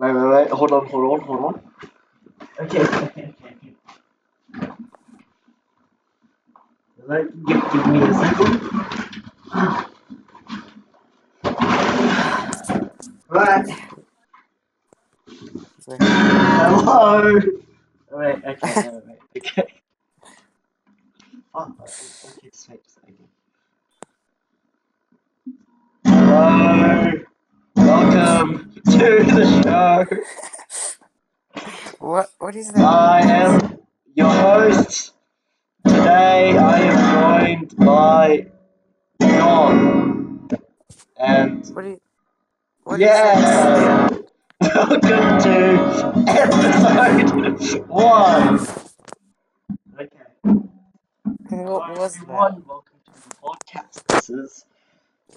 [0.00, 0.50] Wait, wait, wait.
[0.50, 1.62] Hold on, hold on, hold on.
[2.60, 3.34] Okay, okay, okay.
[3.44, 3.74] okay.
[7.06, 8.70] Like, give, give me a second.
[13.28, 13.66] Right.
[15.88, 17.40] Hello.
[18.12, 18.99] Wait, okay.
[29.18, 30.06] The show.
[31.98, 32.30] what?
[32.38, 32.84] What is that?
[32.84, 33.78] I am
[34.14, 35.12] your host.
[35.84, 38.46] Today I am joined by
[39.20, 40.48] John.
[41.18, 41.98] And What is?
[42.84, 44.24] What is yeah, that?
[44.60, 48.60] welcome to episode one.
[49.98, 51.64] Okay.
[51.64, 52.26] What was that?
[52.26, 54.06] Welcome to the podcast.
[54.06, 54.64] This is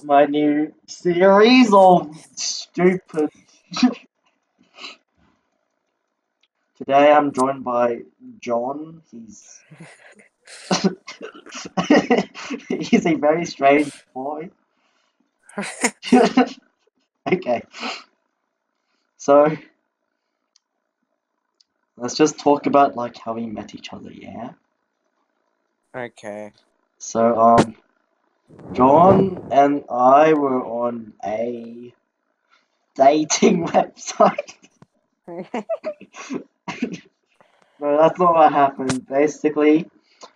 [0.04, 3.30] my new series of stupid.
[6.78, 8.02] Today I'm joined by
[8.40, 9.02] John.
[9.10, 9.62] He's
[12.70, 14.50] he's a very strange boy.
[17.32, 17.64] okay.
[19.18, 19.56] So
[21.98, 24.52] let's just talk about like how we met each other, yeah?
[25.96, 26.52] Okay.
[26.98, 27.76] So um
[28.74, 31.94] John and I were on a
[32.96, 34.56] dating website.
[37.80, 39.08] No, that's not what happened.
[39.08, 39.88] Basically,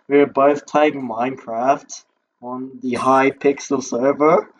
[0.08, 2.04] we were both playing Minecraft
[2.42, 4.50] on the Hypixel server,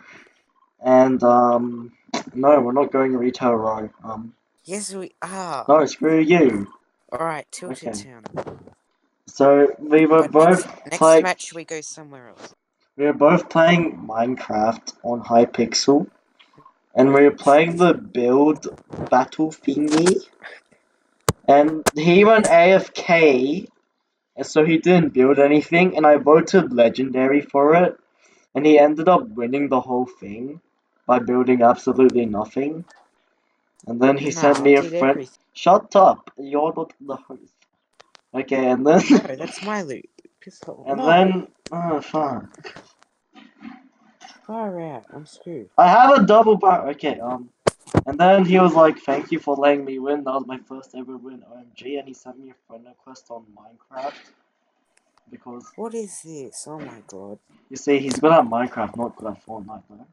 [0.85, 1.93] and um,
[2.35, 3.91] no, we're not going retail row.
[4.05, 5.69] Um, yes, we are.
[5.69, 6.69] no, screw you.
[7.13, 7.93] All right, Tilted Okay.
[7.95, 8.25] Town.
[9.29, 12.55] So we were But both next, next match we go somewhere else.
[12.97, 16.09] We were both playing Minecraft on Hypixel,
[16.94, 18.67] and we were playing the build
[19.11, 20.27] battle thingy.
[21.47, 23.68] And he went AFK,
[24.36, 25.96] and so he didn't build anything.
[25.96, 27.98] And I voted legendary for it,
[28.55, 30.61] and he ended up winning the whole thing
[31.07, 32.85] by building absolutely nothing.
[33.86, 35.05] And then he no, sent me a friend.
[35.05, 35.34] everything.
[35.55, 36.30] Shut up!
[36.39, 37.55] You're not the host.
[38.34, 40.08] Okay, and then No, that's my loot.
[40.40, 40.86] Piss off.
[40.86, 42.83] and no, then oh fuck.
[44.48, 45.05] Far out.
[45.13, 45.69] I'm screwed.
[45.79, 46.89] I have a double bar.
[46.91, 47.51] Okay, um,
[48.07, 50.25] and then he was like, "Thank you for letting me win.
[50.25, 53.45] That was my first ever win, OMG." And he sent me a friend request on
[53.61, 54.14] Minecraft
[55.31, 56.67] because What is this?
[56.67, 57.39] Oh my god.
[57.70, 60.07] you see, he's good at Minecraft, not good at Fortnite, though.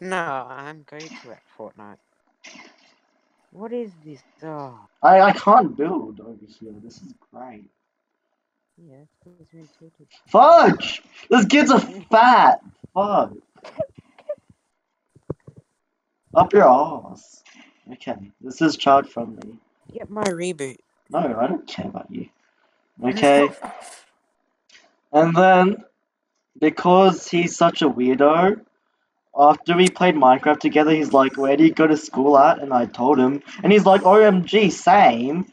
[0.00, 1.98] no, I'm going to at Fortnite.
[3.50, 4.22] What is this?
[4.42, 6.74] Oh, I I can't build over here.
[6.82, 7.68] This is great.
[8.76, 9.04] Yeah,
[9.40, 10.06] it's tilted.
[10.28, 11.02] Fudge!
[11.30, 12.60] This kid's a fat.
[12.92, 13.32] Fuck.
[16.34, 17.42] Up your ass.
[17.92, 19.58] Okay, this is child friendly.
[19.92, 20.78] Get my reboot.
[21.10, 22.28] No, I don't care about you.
[23.02, 23.48] Okay.
[25.12, 25.84] And then,
[26.58, 28.60] because he's such a weirdo,
[29.36, 32.60] after we played Minecraft together, he's like, Where do you go to school at?
[32.60, 33.42] And I told him.
[33.62, 35.52] And he's like, OMG, same.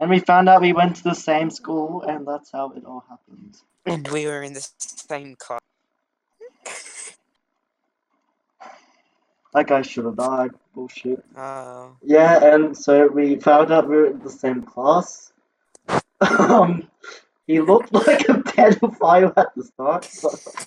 [0.00, 3.04] And we found out we went to the same school, and that's how it all
[3.08, 3.56] happened.
[3.84, 5.60] And we were in the same class.
[9.52, 10.50] That guy should have died.
[10.74, 11.22] Bullshit.
[11.36, 15.32] Oh, Yeah, and so we found out we were in the same class.
[16.20, 16.88] um,
[17.46, 20.08] he looked like a pedophile at the start.
[20.22, 20.66] but-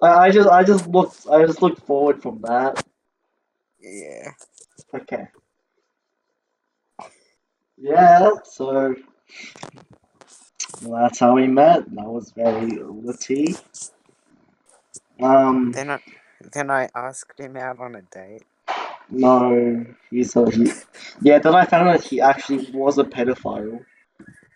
[0.00, 2.82] I, I just, I just looked, I just looked forward from that.
[3.80, 4.30] yeah.
[4.94, 5.26] Okay.
[7.80, 8.94] Yeah, so
[10.82, 11.90] well, that's how we met.
[11.94, 13.56] That was very litty.
[15.22, 16.00] Um, Then I,
[16.52, 18.44] then I asked him out on a date.
[19.10, 20.72] no, he a he.
[21.22, 23.84] Yeah, then I found out he actually was a pedophile,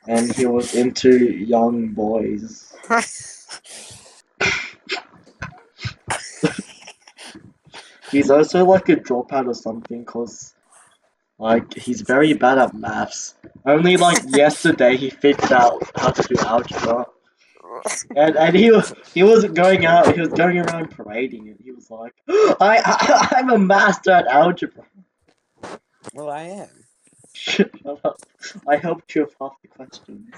[0.08, 2.74] and he was into young boys.
[8.10, 10.51] He's also like a dropout or something, cause
[11.42, 13.34] like he's very bad at maths.
[13.66, 17.06] Only like yesterday he figured out how to do algebra.
[18.14, 20.14] And and he was he wasn't going out.
[20.14, 24.28] He was going around parading and He was like, I, I I'm a master at
[24.28, 24.84] algebra.
[26.14, 26.68] well, I am.
[27.34, 27.72] Shut
[28.04, 28.18] up.
[28.68, 30.34] I helped you with half the questions.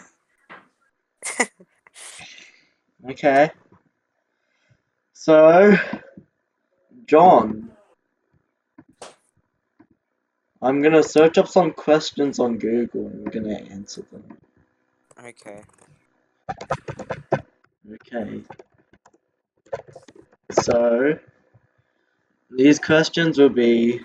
[3.10, 3.50] Okay.
[5.12, 5.76] So,
[7.06, 7.70] John,
[10.64, 14.24] I'm gonna search up some questions on Google and we're gonna answer them.
[15.22, 15.62] Okay.
[17.92, 18.42] Okay.
[20.50, 21.18] So,
[22.50, 24.00] These questions will be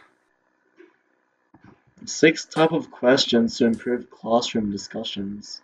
[2.06, 5.62] six type of questions to improve classroom discussions.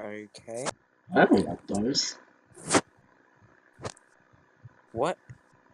[0.00, 0.66] Okay.
[1.14, 2.16] I don't want those.
[4.92, 5.18] What?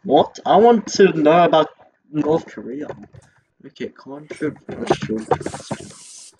[0.02, 0.38] What?
[0.44, 1.68] I want to know about
[2.10, 2.88] North Korea.
[3.64, 6.34] Okay, controversial questions.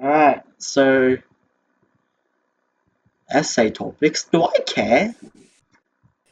[0.00, 1.16] Alright, so
[3.30, 4.24] essay topics.
[4.24, 5.14] Do I care?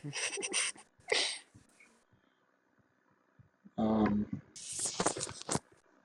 [3.78, 4.26] Um,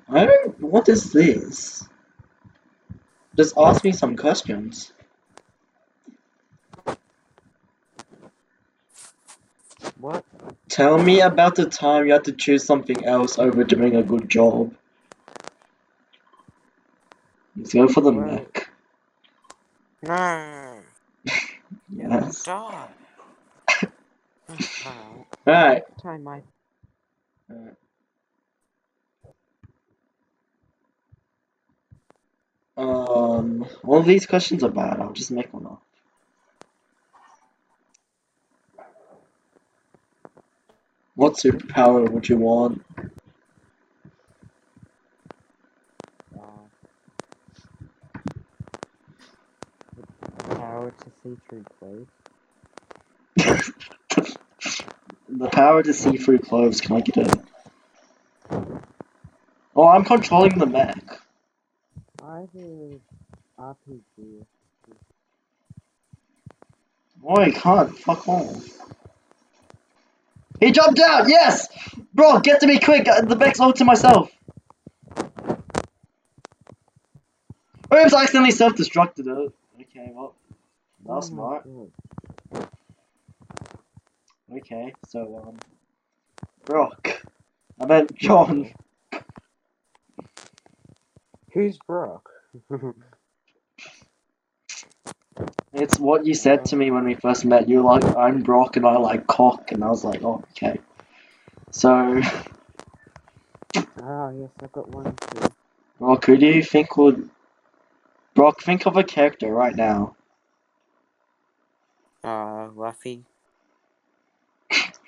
[0.09, 0.59] I don't.
[0.61, 1.87] What is this?
[3.37, 4.93] Just ask me some questions.
[9.99, 10.25] What?
[10.69, 14.29] Tell me about the time you had to choose something else over doing a good
[14.29, 14.75] job.
[17.57, 18.69] Let's go for the Well- Mac.
[20.03, 20.64] No.
[21.89, 22.37] Yes.
[22.41, 22.91] Stop.
[24.85, 25.25] Alright.
[25.47, 25.83] Alright.
[26.01, 26.41] Time my
[32.77, 34.99] Um, all of these questions are bad.
[34.99, 35.81] I'll just make one up.
[41.15, 42.83] What superpower would you want?
[46.37, 46.67] uh,
[50.37, 50.93] the power
[51.49, 52.07] through clothes.
[55.29, 56.81] the power to see through clothes.
[56.81, 57.35] Can I get it?
[59.75, 61.19] Oh, I'm controlling the mech.
[62.23, 63.01] I did
[63.59, 64.45] RPG.
[67.27, 67.97] Oh, I can't.
[67.97, 68.63] Fuck off.
[70.59, 71.27] He jumped out.
[71.27, 71.67] Yes,
[72.13, 73.07] bro, get to me quick.
[73.07, 74.31] uh, The mech's all to myself.
[77.93, 79.53] Oops, I accidentally self-destructed it.
[79.81, 80.33] Okay, well,
[81.05, 81.65] that was Oh my smart.
[84.57, 85.57] Okay, so um,
[86.65, 87.23] Brock.
[87.81, 88.71] I meant John.
[91.53, 92.29] Who's Brock?
[95.73, 97.67] It's what you said to me when we first met.
[97.69, 100.79] You were like, I'm Brock and I like cock, and I was like, oh, okay.
[101.71, 102.21] So,
[104.01, 105.51] Ah, yes, I've got one too.
[105.99, 107.29] Brock, who do you think would.
[108.35, 110.15] Brock, think of a character right now.
[112.25, 113.23] Uh, Luffy.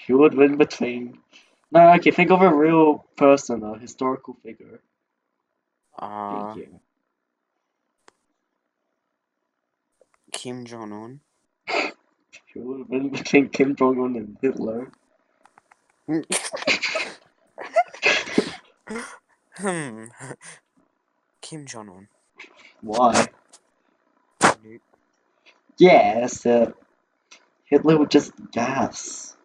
[0.08, 1.18] Who would win between.
[1.72, 4.80] No, okay, think of a real person, a historical figure.
[5.98, 6.80] Uh, Thank you.
[10.32, 11.20] Kim Jong Un.
[12.54, 14.92] Who would win between Kim Jong un and Hitler?
[19.58, 20.06] hmm.
[21.42, 22.08] Kim Jong Un.
[22.82, 23.28] Why?
[24.64, 24.82] Nope.
[25.80, 26.72] Yes, uh,
[27.68, 29.36] Hitler would just gas.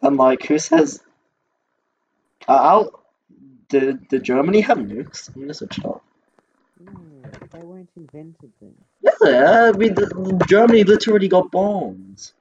[0.00, 1.00] And like, who says?
[2.46, 3.04] Uh, I'll.
[3.68, 5.28] Did, did Germany have nukes?
[5.34, 6.02] I'm gonna search it up.
[6.80, 6.92] No,
[7.52, 8.74] they weren't invented then.
[9.02, 12.32] Yeah, I mean, the, Germany literally got bombs.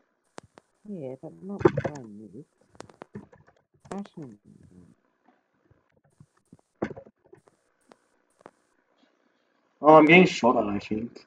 [0.88, 2.02] Yeah, but not by.
[3.90, 4.38] Fashion.
[9.82, 11.26] Oh, I'm getting shot at, I think.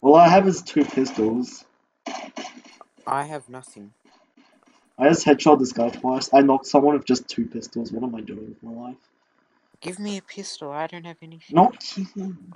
[0.00, 1.64] All I have is two pistols.
[3.08, 3.94] I have nothing.
[4.98, 6.30] I just headshot this guy twice.
[6.34, 7.92] I knocked someone with just two pistols.
[7.92, 8.96] What am I doing with my life?
[9.82, 10.72] Give me a pistol.
[10.72, 11.42] I don't have anything.
[11.54, 12.54] Not kidding.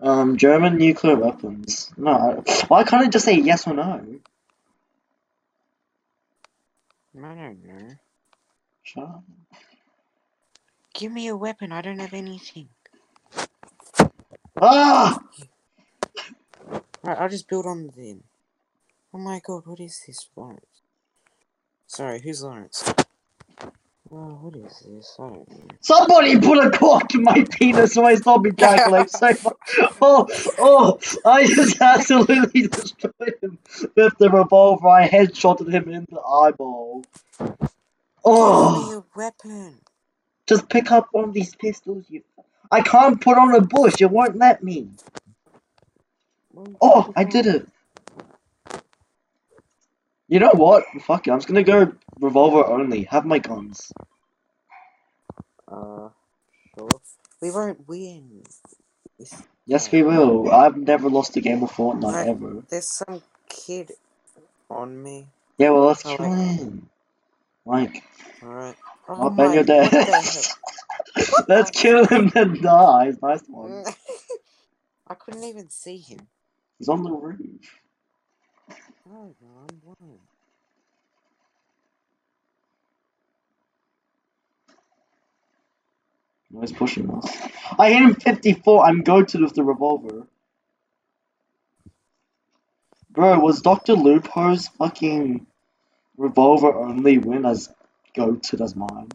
[0.00, 1.92] Um, German nuclear weapons.
[1.96, 4.20] No, I- why can't I just say yes or no?
[7.16, 7.96] I don't know.
[8.84, 9.24] Shut up.
[10.94, 11.72] Give me a weapon.
[11.72, 12.68] I don't have anything.
[14.60, 15.18] Ah!
[17.04, 18.22] Right, I'll just build on then.
[19.14, 20.82] Oh my god, what is this, Lawrence?
[21.86, 22.84] Sorry, who's Lawrence?
[24.10, 25.16] Well, what is this?
[25.20, 25.78] I don't know.
[25.82, 28.52] Somebody put a cork in my penis when I stopped me.
[28.58, 28.96] So,
[30.02, 30.28] oh,
[30.58, 33.58] oh, I just absolutely destroyed him
[33.96, 34.88] with the revolver.
[34.88, 37.04] I headshotted him in the eyeball.
[38.40, 39.80] Give me Oh, a weapon.
[40.48, 42.04] just pick up one of these pistols.
[42.08, 42.22] You,
[42.70, 43.96] I can't put on a bush.
[44.00, 44.88] It won't let me.
[46.80, 47.68] Oh, I did it.
[50.34, 50.84] You know what?
[51.02, 51.30] Fuck it.
[51.30, 53.04] I'm just gonna go revolver only.
[53.04, 53.92] Have my guns.
[55.68, 56.08] Uh,
[56.76, 56.88] sure.
[57.40, 58.42] We won't win.
[59.64, 60.50] Yes, we will.
[60.50, 62.64] I've never lost a game of Fortnite ever.
[62.68, 63.92] There's some kid
[64.68, 65.28] on me.
[65.56, 66.88] Yeah, well, let's kill him.
[67.64, 68.02] Like,
[68.42, 68.74] Alright.
[69.08, 69.92] oh, Ben, my, you're dead.
[71.46, 73.12] let's kill him then die.
[73.22, 73.84] Nice one.
[75.06, 76.26] I couldn't even see him.
[76.80, 77.38] He's on the roof.
[79.06, 79.34] No,
[79.70, 80.18] I'm.
[86.50, 87.28] No, he's pushing us.
[87.78, 88.86] I hit him 54.
[88.86, 90.26] I'm goated with the revolver.
[93.10, 93.94] Bro, was Dr.
[93.94, 95.46] Lupo's fucking
[96.16, 97.70] revolver only win as
[98.16, 99.08] goated as mine?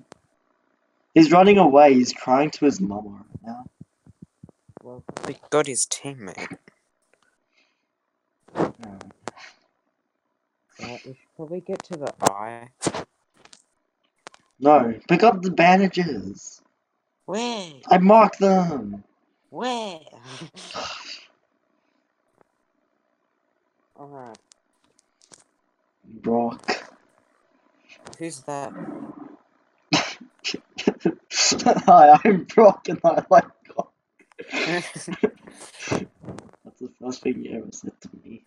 [1.13, 1.93] He's running away.
[1.93, 3.65] He's crying to his mama right now.
[4.83, 6.57] Well, he got his teammate.
[8.55, 8.97] Yeah.
[10.81, 12.69] Right, we should probably get to the eye.
[14.59, 16.61] No, pick up the bandages.
[17.25, 17.71] Where?
[17.89, 19.03] I marked them.
[19.49, 19.99] Where?
[23.99, 24.37] Alright,
[26.05, 26.91] Brock.
[28.17, 28.73] who's that?
[31.33, 33.45] Hi, I'm Brock and I like
[33.75, 33.87] God.
[34.65, 35.09] That's
[36.79, 38.45] the first thing you ever said to me.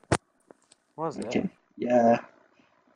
[0.96, 1.46] Was it?
[1.82, 2.18] Yeah.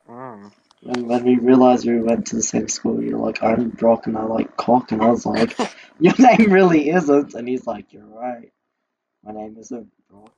[0.09, 0.51] Oh.
[0.81, 4.17] When, when we realized we went to the same school, you're like, I'm Brock and
[4.17, 4.91] I like cock.
[4.91, 5.57] And I was like,
[5.99, 7.33] your name really isn't.
[7.33, 8.51] And he's like, you're right.
[9.23, 10.35] My name isn't Brock.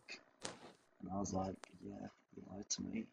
[1.01, 3.05] And I was like, yeah, you lied to me.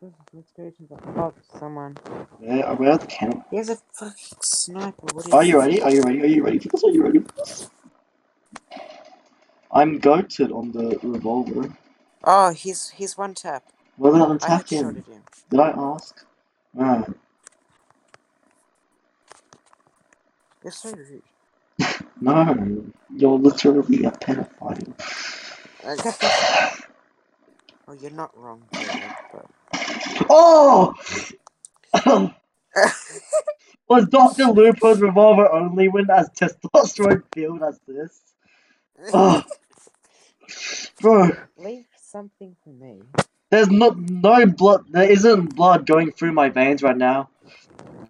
[0.00, 0.96] Let's, let's go to the.
[1.20, 1.96] Oh, someone.
[2.38, 3.46] Where, where are the camp?
[3.50, 5.06] There's a fucking sniper.
[5.12, 5.82] What is Are you ready?
[5.82, 6.22] Are you ready?
[6.22, 6.84] Are you ready for this?
[6.84, 7.70] Are you ready for this?
[9.72, 11.76] I'm goated on the revolver.
[12.24, 13.64] Oh, he's he's one tap.
[13.98, 15.04] Well, then I attack him.
[15.04, 15.24] headshotted him.
[15.50, 16.24] Did I ask?
[16.78, 17.10] Alright.
[20.62, 21.22] You're so rude.
[22.20, 22.84] No,
[23.16, 24.94] you're literally a pedophile.
[27.88, 28.70] Oh, you're not wrong,
[29.32, 29.46] but.
[30.30, 30.94] Oh!
[33.88, 34.44] Was Dr.
[34.46, 38.20] Lupo's revolver only when as testosterone filled as this?
[39.12, 39.42] Oh.
[41.00, 43.02] Bro, Leave something for me.
[43.50, 44.86] There's not no blood.
[44.90, 47.30] There isn't blood going through my veins right now.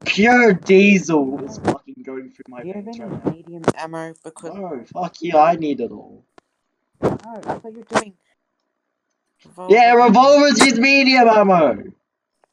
[0.07, 3.37] Pure diesel is fucking going through my Do you have veins any right now.
[3.37, 4.15] medium ammo?
[4.25, 5.39] Because No, fuck you.
[5.39, 6.25] I need it all.
[7.25, 8.15] oh, I thought you were doing.
[9.69, 11.85] Yeah, revolvers use medium ammo.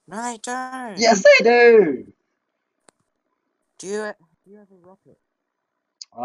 [0.08, 0.98] No, they don't.
[0.98, 2.14] Yes, they do.
[3.80, 4.14] Do you?
[4.46, 5.20] Do you have a rocket?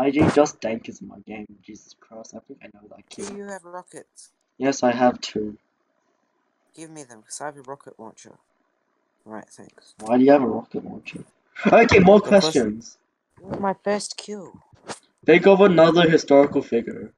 [0.05, 1.47] IG just dank is my game.
[1.62, 3.31] Jesus Christ, I think I know that Do kid.
[3.35, 4.31] you have rockets?
[4.59, 5.59] Yes, I have two.
[6.77, 8.39] Give me them, because I have a rocket launcher.
[9.25, 9.95] Right, thanks.
[9.99, 11.25] Why do you have a rocket launcher?
[11.73, 12.99] Okay, more questions.
[13.59, 14.55] My first kill.
[15.27, 17.12] Think of another historical figure.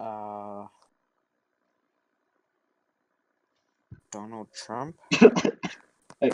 [0.00, 0.66] Uh.
[4.12, 4.96] Donald Trump?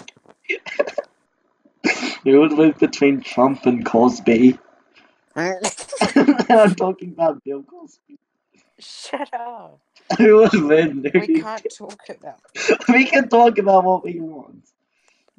[2.25, 4.59] It would live between Trump and Cosby.
[5.37, 8.19] I'm talking about Bill Cosby.
[8.81, 9.81] Shut up.
[10.19, 11.11] Would win?
[11.15, 12.41] We can't talk about.
[12.89, 14.69] we can talk about what we want.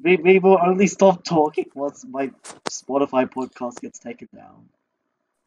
[0.02, 2.30] We, we will only stop talking once my
[2.68, 4.68] Spotify podcast gets taken down.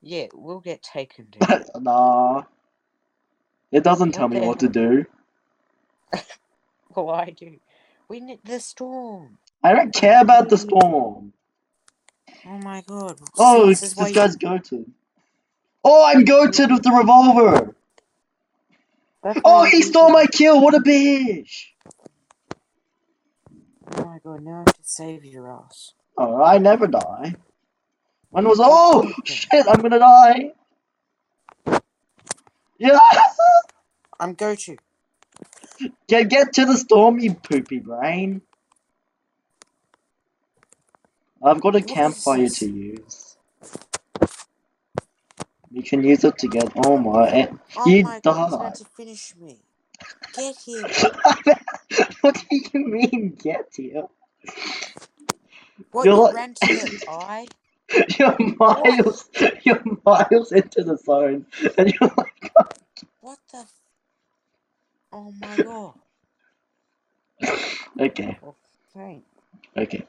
[0.01, 1.65] Yeah, we'll get taken down.
[1.79, 2.43] nah.
[3.71, 5.05] It doesn't tell me what to do.
[6.95, 7.59] well, I do.
[8.07, 9.37] We need the storm.
[9.63, 11.33] I don't care about the storm.
[12.45, 13.19] Oh my god.
[13.37, 14.85] Oh, See, this, this guy's goated.
[15.83, 17.75] Oh, I'm goated with the revolver.
[19.27, 20.61] That's Oh, he stole my kill.
[20.61, 21.65] What a bitch.
[23.91, 25.91] Oh my god, now I have to save your ass.
[26.17, 27.35] Oh, I never die.
[28.29, 29.67] When was oh shit?
[29.67, 30.53] I'm gonna die.
[32.77, 32.99] Yeah.
[34.17, 34.77] I'm go to.
[36.07, 38.41] Get get to the storm, you poopy brain.
[41.43, 43.26] I've got a campfire to use.
[45.71, 46.71] We can use it together.
[46.85, 47.29] Oh my!
[47.29, 48.59] eh, Oh You my god, he's died.
[48.59, 49.59] about to finish me.
[50.33, 50.93] Get him.
[52.21, 54.05] what do you mean get here?
[55.91, 57.49] What, You're you like- ran to the eye?
[58.19, 59.29] You're miles,
[59.63, 61.45] you're miles into the zone,
[61.77, 62.53] and you're like,
[63.21, 63.59] What the?
[63.59, 63.81] F-
[65.13, 65.95] oh my god.
[68.01, 68.39] okay,
[68.93, 69.25] thank.
[69.77, 70.05] okay.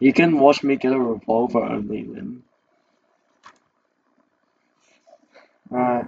[0.00, 2.42] You can watch me get a revolver only then.
[5.72, 6.06] Alright.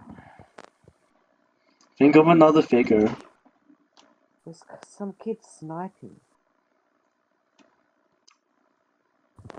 [1.96, 3.16] Think of another figure.
[4.44, 6.20] There's some kid sniping.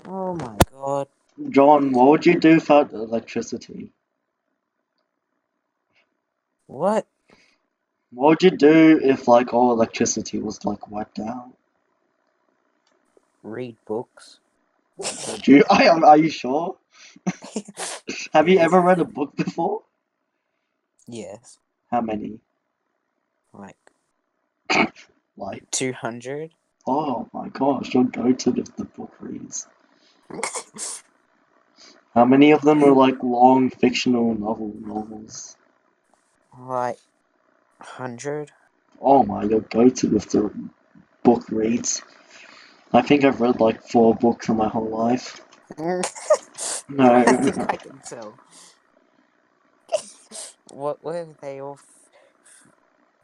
[0.06, 1.08] Oh my god.
[1.50, 3.92] John, what would you do without electricity?
[6.68, 7.08] What?
[8.12, 11.52] What would you do if like all electricity was like wiped out?
[13.42, 14.40] Read books.
[14.98, 15.64] Would you?
[15.70, 15.88] I.
[16.04, 16.78] Are you sure?
[18.34, 19.82] Have you ever read a book before?
[21.08, 21.60] Yes.
[21.92, 22.40] How many?
[23.54, 23.78] Like
[25.38, 26.52] Like, 200?
[26.88, 29.68] oh my gosh, you're goated if the book reads.
[32.14, 35.58] How many of them are like long fictional novel novels?
[36.58, 37.00] like
[37.80, 38.52] 100?
[39.02, 40.50] Oh my, you're goated with the
[41.24, 42.02] book reads.
[42.94, 45.42] I think I've read like four books in my whole life.
[46.88, 47.16] No.
[47.16, 48.38] I think I can tell.
[50.72, 52.12] What were they all f-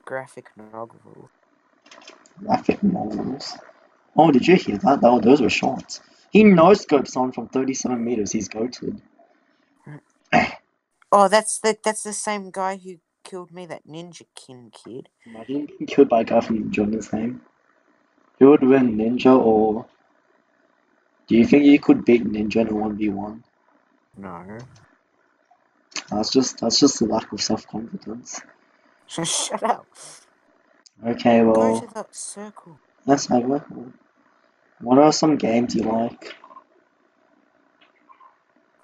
[0.05, 1.29] graphic novels?
[2.45, 3.57] graphic novels.
[4.17, 4.99] Oh, did you hear that?
[5.03, 6.01] Oh, those were shots.
[6.31, 8.31] He no scopes on from 37 meters.
[8.33, 9.01] He's goated.
[11.11, 15.09] Oh, that's the that's the same guy who killed me, that Ninja Kin kid.
[15.27, 17.41] Imagine being killed by a guy from in name.
[18.39, 19.85] Who would win, Ninja or.
[21.27, 23.43] Do you think you could beat Ninja in a 1v1?
[24.17, 24.67] No.
[26.11, 28.41] That's just that's just a lack of self confidence.
[29.07, 29.87] Shut up.
[31.05, 32.79] Okay, Go well, to that circle.
[33.07, 33.63] yes, I will.
[34.81, 36.35] What are some games you like?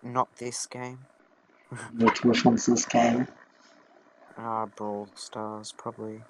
[0.03, 1.07] Not this game.
[1.97, 3.27] Which which one's this game?
[4.37, 6.25] Ah, Brawl Stars, probably.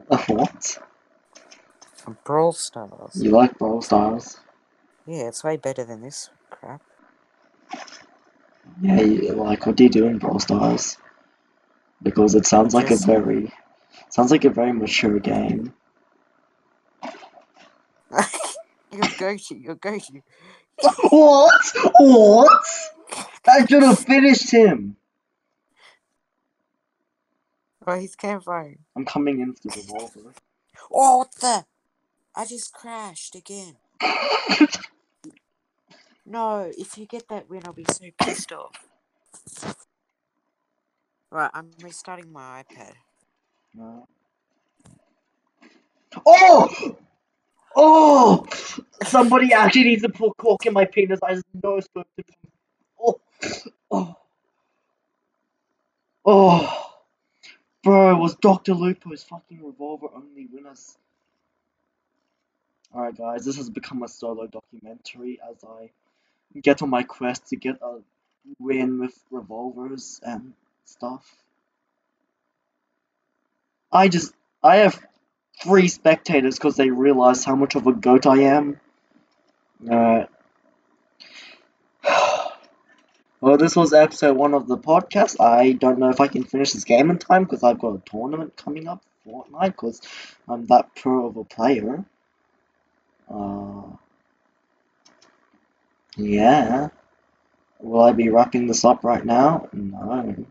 [0.28, 0.78] What?
[2.24, 3.24] Brawl Stars.
[3.24, 4.38] You like Brawl Stars?
[5.06, 6.82] Yeah, it's way better than this crap.
[8.82, 10.98] Yeah, like what do you do in Brawl Stars?
[12.02, 13.52] Because it sounds like a very
[14.10, 15.74] sounds like a very mature game.
[18.92, 20.22] You're Goshi, you're Goshi.
[21.10, 21.62] What?
[21.98, 22.62] What?
[23.48, 24.96] I should have finished him.
[27.86, 28.78] Oh, he's campfire.
[28.96, 30.34] I'm coming in with the revolver.
[30.92, 31.66] Oh, what the?
[32.36, 33.76] I just crashed again.
[36.30, 39.76] No, if you get that win, I'll be so pissed off.
[41.30, 42.92] Right, I'm restarting my iPad.
[43.74, 44.06] No.
[46.26, 46.96] Oh!
[47.74, 48.46] Oh!
[49.04, 51.18] Somebody actually needs to put cork in my penis.
[51.22, 52.24] I know it's going to.
[52.24, 52.34] Be.
[53.02, 53.20] Oh!
[53.90, 54.16] Oh!
[56.26, 56.90] Oh!
[57.82, 58.74] Bro, was Dr.
[58.74, 60.98] Lupo's fucking revolver only winners.
[62.94, 65.90] Alright, guys, this has become a solo documentary as I
[66.62, 67.98] get on my quest to get a
[68.58, 71.24] win with revolvers and stuff.
[73.92, 74.34] I just.
[74.62, 75.00] I have
[75.62, 78.80] three spectators because they realize how much of a goat I am.
[79.88, 80.28] Alright.
[83.40, 85.40] Well, this was episode one of the podcast.
[85.40, 88.02] I don't know if I can finish this game in time because I've got a
[88.10, 90.00] tournament coming up, Fortnite, because
[90.48, 92.04] I'm that pro of a player.
[93.30, 93.92] Uh,
[96.18, 96.88] yeah.
[97.80, 99.68] Will I be wrapping this up right now?
[99.72, 100.46] No.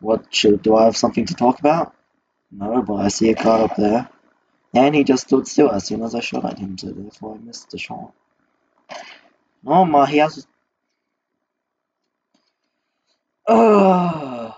[0.00, 1.94] What should do I have something to talk about?
[2.50, 4.08] No, but I see a car up there.
[4.74, 7.38] And he just stood still as soon as I shot at him, so therefore I
[7.44, 8.12] missed the shot.
[9.62, 10.46] No, my, he has.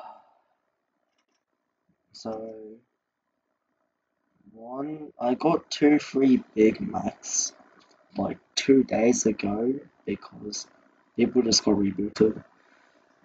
[2.13, 2.79] So,
[4.53, 7.53] one, I got two free Big Macs
[8.17, 9.75] like two days ago
[10.07, 10.67] because
[11.17, 12.43] people just got rebooted.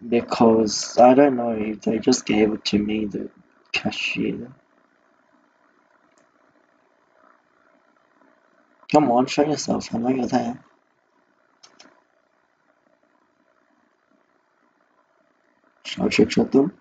[0.07, 3.29] Because I don't know, if they just gave it to me, the
[3.71, 4.51] cashier.
[8.91, 9.93] Come on, show yourself.
[9.93, 10.63] I know you're there.
[15.85, 16.73] Should I trick shot them?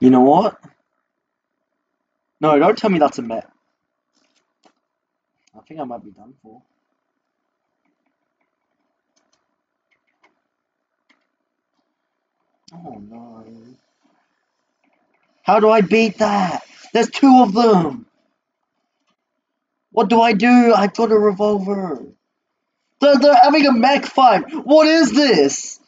[0.00, 0.58] You know what?
[2.40, 3.50] No, don't tell me that's a met.
[5.68, 6.62] I think I might be done for.
[12.72, 13.44] Oh no.
[15.42, 16.62] How do I beat that?
[16.94, 18.06] There's two of them!
[19.92, 20.72] What do I do?
[20.74, 22.02] I've got a revolver.
[23.02, 24.44] They're, they're having a mech fight.
[24.64, 25.80] What is this?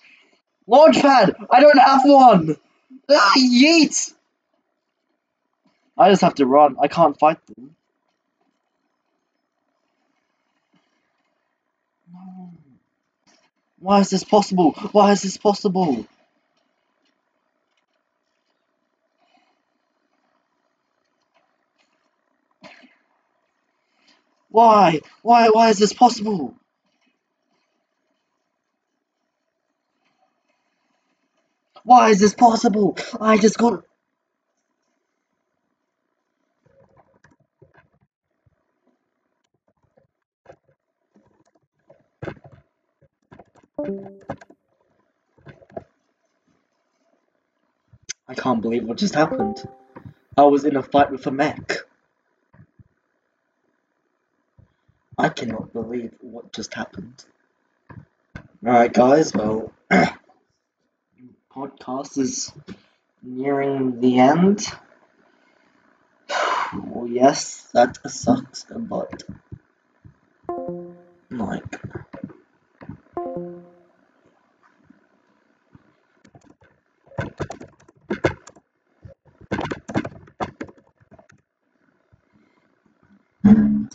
[0.69, 1.47] Launchpad!
[1.51, 2.57] I don't have one!
[3.09, 4.13] Ah, yeet!
[5.97, 6.77] I just have to run.
[6.83, 7.77] I can't fight them.
[12.13, 12.53] No.
[13.81, 14.73] Why is this possible?
[14.93, 16.07] Why is this possible?
[24.51, 25.01] Why?
[25.23, 25.49] Why?
[25.51, 26.55] Why is this possible?
[31.85, 32.99] Why is this possible?
[33.21, 33.85] I just got.
[48.41, 49.63] Can't believe what just happened.
[50.37, 51.73] I was in a fight with a mech.
[55.19, 57.23] I cannot believe what just happened.
[58.67, 59.71] Alright, guys, well,
[61.55, 62.51] podcast is
[63.23, 64.67] nearing the end.
[66.87, 69.23] well, yes, that sucks, but
[71.31, 71.81] like.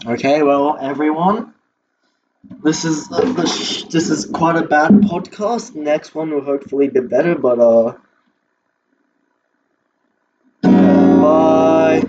[0.08, 1.56] Okay, well, everyone,
[2.64, 5.74] this is uh, the sh- this is quite a bad podcast.
[5.74, 7.94] Next one will hopefully be better, but uh,
[10.64, 12.04] uh bye.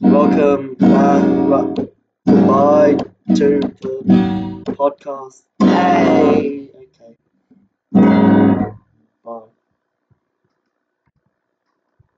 [0.00, 1.76] Welcome back.
[2.24, 2.96] Bye
[3.34, 5.42] to the podcast.
[5.60, 6.70] Hey.
[6.74, 7.16] Okay.